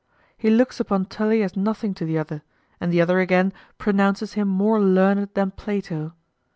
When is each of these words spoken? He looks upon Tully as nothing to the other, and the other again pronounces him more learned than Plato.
He 0.35 0.49
looks 0.49 0.79
upon 0.79 1.05
Tully 1.05 1.43
as 1.43 1.55
nothing 1.55 1.93
to 1.93 2.05
the 2.05 2.17
other, 2.17 2.41
and 2.79 2.91
the 2.91 2.99
other 2.99 3.19
again 3.19 3.53
pronounces 3.77 4.33
him 4.33 4.47
more 4.47 4.81
learned 4.81 5.29
than 5.35 5.51
Plato. 5.51 6.13